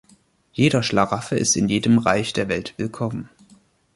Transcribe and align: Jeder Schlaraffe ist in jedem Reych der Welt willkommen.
Jeder 0.51 0.81
Schlaraffe 0.81 1.35
ist 1.37 1.55
in 1.55 1.69
jedem 1.69 1.99
Reych 1.99 2.33
der 2.33 2.49
Welt 2.49 2.73
willkommen. 2.77 3.29